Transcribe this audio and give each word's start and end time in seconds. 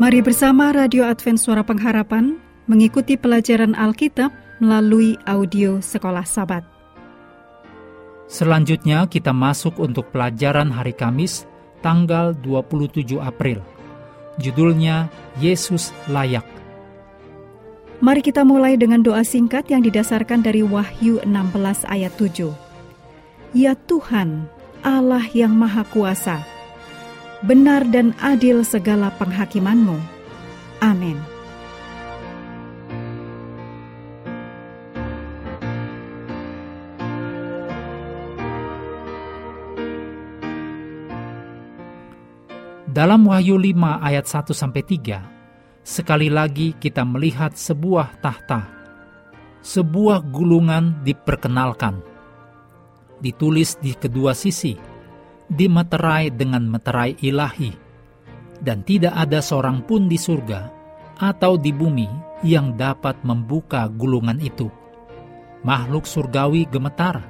Mari 0.00 0.24
bersama 0.24 0.72
Radio 0.72 1.04
Advent 1.04 1.36
Suara 1.36 1.60
Pengharapan 1.60 2.40
mengikuti 2.64 3.20
pelajaran 3.20 3.76
Alkitab 3.76 4.32
melalui 4.56 5.20
audio 5.28 5.84
Sekolah 5.84 6.24
Sabat. 6.24 6.64
Selanjutnya 8.24 9.04
kita 9.04 9.36
masuk 9.36 9.76
untuk 9.76 10.08
pelajaran 10.08 10.72
hari 10.72 10.96
Kamis 10.96 11.44
tanggal 11.84 12.32
27 12.32 13.20
April. 13.20 13.60
Judulnya 14.40 15.12
Yesus 15.36 15.92
Layak. 16.08 16.48
Mari 18.00 18.24
kita 18.24 18.40
mulai 18.40 18.80
dengan 18.80 19.04
doa 19.04 19.20
singkat 19.20 19.68
yang 19.68 19.84
didasarkan 19.84 20.40
dari 20.40 20.64
Wahyu 20.64 21.20
16 21.28 21.84
ayat 21.92 22.16
7. 22.16 22.48
Ya 23.52 23.76
Tuhan, 23.76 24.48
Allah 24.80 25.28
yang 25.36 25.52
Maha 25.52 25.84
Kuasa, 25.92 26.40
benar 27.44 27.88
dan 27.88 28.12
adil 28.20 28.60
segala 28.64 29.08
penghakimanmu. 29.16 29.96
Amin. 30.84 31.16
Dalam 42.90 43.22
Wahyu 43.30 43.54
5 43.54 44.02
ayat 44.02 44.26
1 44.26 44.50
sampai 44.50 44.82
3, 44.82 45.22
sekali 45.86 46.26
lagi 46.26 46.74
kita 46.74 47.06
melihat 47.06 47.54
sebuah 47.54 48.18
tahta. 48.18 48.66
Sebuah 49.62 50.26
gulungan 50.26 50.98
diperkenalkan. 51.06 52.02
Ditulis 53.22 53.78
di 53.78 53.94
kedua 53.94 54.34
sisi 54.34 54.89
dimeterai 55.50 56.30
dengan 56.30 56.62
meterai 56.70 57.18
ilahi, 57.18 57.74
dan 58.62 58.86
tidak 58.86 59.12
ada 59.18 59.42
seorang 59.42 59.82
pun 59.82 60.06
di 60.06 60.14
surga 60.14 60.70
atau 61.18 61.58
di 61.58 61.74
bumi 61.74 62.08
yang 62.46 62.78
dapat 62.78 63.20
membuka 63.26 63.90
gulungan 63.90 64.38
itu. 64.40 64.70
Makhluk 65.60 66.08
surgawi 66.08 66.64
gemetar. 66.64 67.20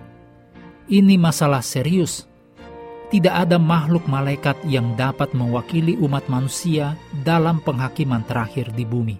Ini 0.86 1.18
masalah 1.18 1.64
serius. 1.64 2.28
Tidak 3.10 3.34
ada 3.34 3.58
makhluk 3.58 4.06
malaikat 4.06 4.62
yang 4.70 4.94
dapat 4.94 5.34
mewakili 5.34 5.98
umat 5.98 6.30
manusia 6.30 6.94
dalam 7.26 7.58
penghakiman 7.58 8.22
terakhir 8.22 8.70
di 8.70 8.86
bumi. 8.86 9.18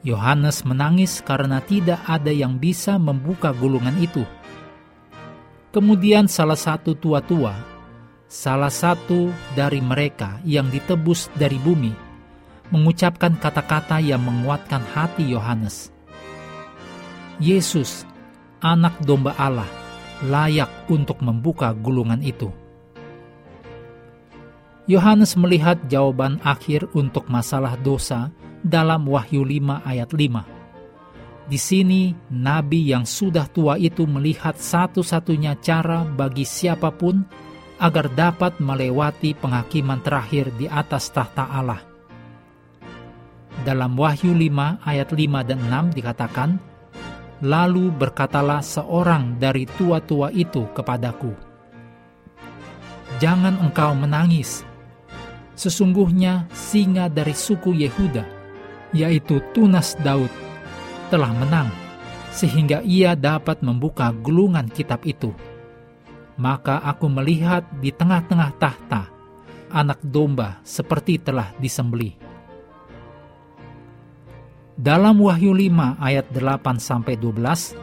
Yohanes 0.00 0.64
menangis 0.64 1.20
karena 1.20 1.60
tidak 1.60 2.00
ada 2.08 2.32
yang 2.32 2.56
bisa 2.56 2.96
membuka 2.96 3.52
gulungan 3.52 3.96
itu 4.00 4.24
Kemudian 5.74 6.30
salah 6.30 6.54
satu 6.54 6.94
tua-tua, 6.94 7.50
salah 8.30 8.70
satu 8.70 9.34
dari 9.58 9.82
mereka 9.82 10.38
yang 10.46 10.70
ditebus 10.70 11.26
dari 11.34 11.58
bumi, 11.58 11.90
mengucapkan 12.70 13.34
kata-kata 13.34 13.98
yang 13.98 14.22
menguatkan 14.22 14.78
hati 14.94 15.26
Yohanes. 15.26 15.90
Yesus, 17.42 18.06
anak 18.62 18.94
domba 19.02 19.34
Allah, 19.34 19.66
layak 20.22 20.70
untuk 20.86 21.18
membuka 21.18 21.74
gulungan 21.74 22.22
itu. 22.22 22.54
Yohanes 24.86 25.34
melihat 25.34 25.82
jawaban 25.90 26.38
akhir 26.46 26.86
untuk 26.94 27.26
masalah 27.26 27.74
dosa 27.82 28.30
dalam 28.62 29.10
Wahyu 29.10 29.42
5 29.42 29.82
ayat 29.82 30.06
5 30.14 30.53
di 31.44 31.60
sini, 31.60 32.16
nabi 32.32 32.88
yang 32.88 33.04
sudah 33.04 33.44
tua 33.52 33.76
itu 33.76 34.08
melihat 34.08 34.56
satu-satunya 34.56 35.60
cara 35.60 36.00
bagi 36.00 36.48
siapa 36.48 36.88
pun 36.88 37.20
agar 37.76 38.08
dapat 38.16 38.56
melewati 38.64 39.36
penghakiman 39.36 40.00
terakhir 40.00 40.48
di 40.56 40.64
atas 40.64 41.12
tahta 41.12 41.44
Allah. 41.44 41.84
Dalam 43.60 43.92
Wahyu 43.92 44.32
5 44.32 44.88
ayat 44.88 45.08
5 45.12 45.48
dan 45.48 45.60
6 45.68 45.96
dikatakan, 46.00 46.50
Lalu 47.44 47.92
berkatalah 47.92 48.64
seorang 48.64 49.36
dari 49.36 49.68
tua-tua 49.68 50.32
itu 50.32 50.64
kepadaku, 50.72 51.34
Jangan 53.20 53.60
engkau 53.60 53.92
menangis. 53.92 54.64
Sesungguhnya 55.54 56.50
singa 56.50 57.06
dari 57.06 57.36
suku 57.36 57.70
Yehuda, 57.78 58.26
yaitu 58.90 59.38
Tunas 59.54 59.94
Daud, 60.02 60.43
telah 61.08 61.32
menang, 61.32 61.68
sehingga 62.34 62.80
ia 62.84 63.14
dapat 63.14 63.60
membuka 63.60 64.10
gulungan 64.10 64.66
kitab 64.68 65.04
itu. 65.06 65.30
Maka 66.34 66.82
aku 66.82 67.06
melihat 67.06 67.62
di 67.78 67.94
tengah-tengah 67.94 68.50
tahta 68.58 69.14
anak 69.74 69.98
domba 70.02 70.62
seperti 70.62 71.18
telah 71.18 71.50
disembelih. 71.58 72.14
Dalam 74.74 75.22
Wahyu 75.22 75.54
5 75.54 76.02
ayat 76.02 76.26
8 76.34 76.82
sampai 76.82 77.14
12, 77.14 77.78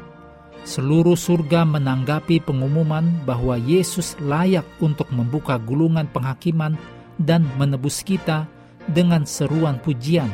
seluruh 0.68 1.16
surga 1.16 1.64
menanggapi 1.64 2.44
pengumuman 2.44 3.24
bahwa 3.24 3.56
Yesus 3.56 4.20
layak 4.20 4.68
untuk 4.84 5.08
membuka 5.16 5.56
gulungan 5.56 6.08
penghakiman 6.12 6.76
dan 7.16 7.48
menebus 7.56 8.04
kita 8.04 8.44
dengan 8.92 9.24
seruan 9.24 9.80
pujian 9.80 10.28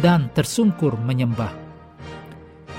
dan 0.00 0.32
tersungkur 0.32 0.96
menyembah. 0.96 1.59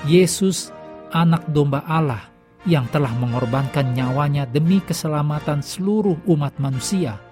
Yesus, 0.02 0.74
anak 1.14 1.46
domba 1.54 1.86
Allah 1.86 2.26
yang 2.66 2.90
telah 2.90 3.14
mengorbankan 3.14 3.94
nyawanya 3.94 4.50
demi 4.50 4.82
keselamatan 4.82 5.62
seluruh 5.62 6.18
umat 6.26 6.58
manusia, 6.58 7.22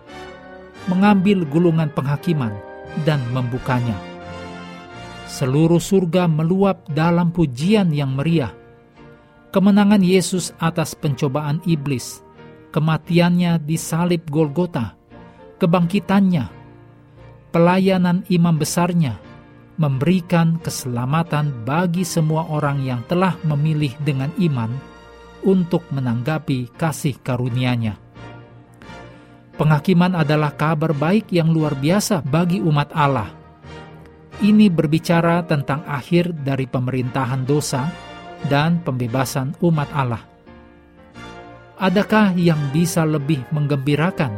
mengambil 0.86 1.42
gulungan 1.50 1.90
penghakiman 1.90 2.54
dan 3.02 3.18
membukanya. 3.34 3.98
Seluruh 5.26 5.82
surga 5.82 6.30
meluap 6.30 6.86
dalam 6.90 7.34
pujian 7.34 7.90
yang 7.90 8.14
meriah. 8.14 8.54
Kemenangan 9.50 10.02
Yesus 10.02 10.54
atas 10.62 10.94
pencobaan 10.94 11.58
iblis, 11.66 12.22
kematiannya 12.70 13.58
di 13.66 13.74
salib 13.74 14.30
Golgota, 14.30 14.94
kebangkitannya, 15.58 16.46
pelayanan 17.50 18.22
imam 18.30 18.54
besarnya, 18.54 19.18
memberikan 19.80 20.60
keselamatan 20.60 21.64
bagi 21.64 22.04
semua 22.04 22.44
orang 22.52 22.84
yang 22.84 23.00
telah 23.08 23.40
memilih 23.48 23.96
dengan 24.04 24.28
iman 24.36 24.68
untuk 25.40 25.88
menanggapi 25.88 26.76
kasih 26.76 27.16
karunia-Nya. 27.24 27.96
Penghakiman 29.56 30.20
adalah 30.20 30.52
kabar 30.52 30.92
baik 30.92 31.32
yang 31.32 31.48
luar 31.48 31.72
biasa 31.80 32.20
bagi 32.20 32.60
umat 32.60 32.92
Allah. 32.92 33.32
Ini 34.40 34.68
berbicara 34.68 35.48
tentang 35.48 35.84
akhir 35.88 36.32
dari 36.44 36.68
pemerintahan 36.68 37.48
dosa 37.48 37.88
dan 38.52 38.84
pembebasan 38.84 39.56
umat 39.64 39.88
Allah. 39.96 40.24
Adakah 41.80 42.36
yang 42.36 42.60
bisa 42.72 43.08
lebih 43.08 43.40
menggembirakan? 43.48 44.32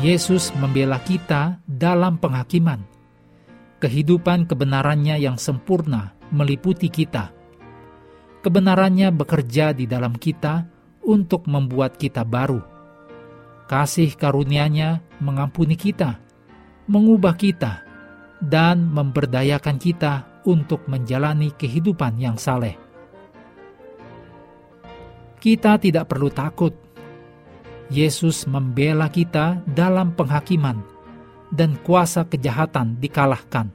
Yesus 0.00 0.52
membela 0.56 1.00
kita 1.00 1.60
dalam 1.64 2.20
penghakiman 2.20 2.97
kehidupan 3.78 4.50
kebenarannya 4.50 5.18
yang 5.22 5.38
sempurna 5.38 6.18
meliputi 6.34 6.90
kita. 6.90 7.30
Kebenarannya 8.42 9.10
bekerja 9.14 9.74
di 9.74 9.86
dalam 9.86 10.14
kita 10.14 10.66
untuk 11.06 11.46
membuat 11.46 11.98
kita 11.98 12.22
baru. 12.22 12.62
Kasih 13.68 14.14
karunia-Nya 14.14 15.02
mengampuni 15.20 15.76
kita, 15.76 16.18
mengubah 16.88 17.34
kita, 17.36 17.84
dan 18.38 18.86
memberdayakan 18.86 19.76
kita 19.76 20.42
untuk 20.46 20.86
menjalani 20.86 21.52
kehidupan 21.52 22.16
yang 22.16 22.38
saleh. 22.38 22.78
Kita 25.38 25.78
tidak 25.78 26.10
perlu 26.10 26.30
takut. 26.32 26.74
Yesus 27.88 28.44
membela 28.44 29.08
kita 29.08 29.64
dalam 29.64 30.12
penghakiman 30.12 30.97
dan 31.52 31.76
kuasa 31.84 32.24
kejahatan 32.28 33.00
dikalahkan. 33.00 33.72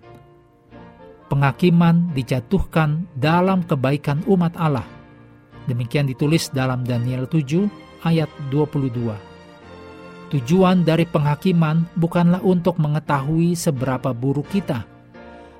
Penghakiman 1.30 2.14
dijatuhkan 2.14 3.10
dalam 3.18 3.66
kebaikan 3.66 4.22
umat 4.30 4.54
Allah. 4.54 4.86
Demikian 5.66 6.06
ditulis 6.06 6.52
dalam 6.54 6.86
Daniel 6.86 7.26
7 7.26 7.66
ayat 8.06 8.30
22. 8.52 9.18
Tujuan 10.30 10.86
dari 10.86 11.06
penghakiman 11.06 11.90
bukanlah 11.98 12.42
untuk 12.42 12.78
mengetahui 12.78 13.54
seberapa 13.58 14.12
buruk 14.14 14.50
kita, 14.50 14.86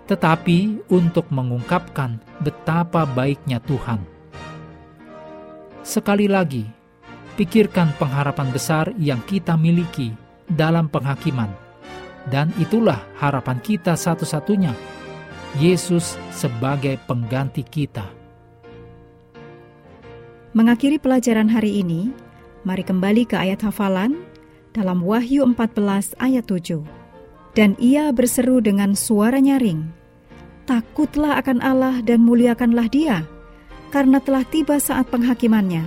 tetapi 0.10 0.90
untuk 0.92 1.30
mengungkapkan 1.30 2.20
betapa 2.42 3.06
baiknya 3.06 3.62
Tuhan. 3.64 4.02
Sekali 5.86 6.26
lagi, 6.26 6.66
pikirkan 7.38 7.96
pengharapan 7.98 8.50
besar 8.50 8.86
yang 8.98 9.22
kita 9.26 9.58
miliki 9.58 10.14
dalam 10.50 10.90
penghakiman 10.90 11.63
dan 12.32 12.52
itulah 12.56 13.04
harapan 13.20 13.60
kita 13.60 13.98
satu-satunya, 13.98 14.72
Yesus 15.60 16.16
sebagai 16.32 16.96
pengganti 17.04 17.66
kita. 17.66 18.08
Mengakhiri 20.54 21.02
pelajaran 21.02 21.50
hari 21.50 21.82
ini, 21.82 22.14
mari 22.62 22.86
kembali 22.86 23.26
ke 23.26 23.36
ayat 23.36 23.66
hafalan 23.66 24.22
dalam 24.72 25.02
Wahyu 25.02 25.44
14 25.50 26.14
ayat 26.22 26.46
7. 26.46 26.86
Dan 27.54 27.78
ia 27.78 28.10
berseru 28.10 28.62
dengan 28.62 28.98
suara 28.98 29.38
nyaring, 29.38 29.86
Takutlah 30.64 31.38
akan 31.44 31.60
Allah 31.60 32.00
dan 32.02 32.24
muliakanlah 32.24 32.88
dia, 32.88 33.26
karena 33.92 34.18
telah 34.24 34.48
tiba 34.48 34.80
saat 34.80 35.06
penghakimannya. 35.12 35.86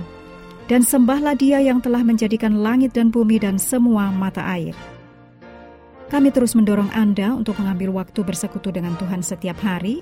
Dan 0.67 0.83
sembahlah 0.83 1.39
dia 1.39 1.63
yang 1.63 1.79
telah 1.79 2.03
menjadikan 2.03 2.59
langit 2.59 2.91
dan 2.91 3.07
bumi 3.07 3.39
dan 3.39 3.55
semua 3.55 4.11
mata 4.11 4.43
air. 4.43 4.75
Kami 6.07 6.31
terus 6.31 6.55
mendorong 6.55 6.91
Anda 6.95 7.35
untuk 7.35 7.59
mengambil 7.59 7.91
waktu 7.91 8.23
bersekutu 8.23 8.71
dengan 8.71 8.95
Tuhan 8.95 9.19
setiap 9.19 9.59
hari, 9.59 10.01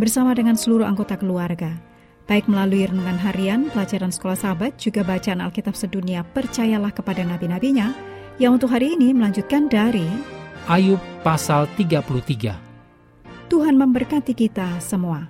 bersama 0.00 0.32
dengan 0.32 0.56
seluruh 0.56 0.88
anggota 0.88 1.20
keluarga 1.20 1.76
baik 2.24 2.48
melalui 2.48 2.88
renungan 2.88 3.20
harian, 3.20 3.68
pelajaran 3.72 4.08
sekolah 4.08 4.36
sahabat, 4.36 4.80
juga 4.80 5.04
bacaan 5.04 5.44
Alkitab 5.44 5.76
sedunia 5.76 6.24
Percayalah 6.24 6.92
kepada 6.92 7.20
nabi-nabinya, 7.24 7.92
yang 8.40 8.56
untuk 8.56 8.72
hari 8.72 8.96
ini 8.96 9.12
melanjutkan 9.12 9.68
dari 9.68 10.08
Ayub 10.64 11.00
pasal 11.20 11.68
33. 11.76 12.56
Tuhan 13.52 13.76
memberkati 13.76 14.32
kita 14.32 14.80
semua. 14.80 15.28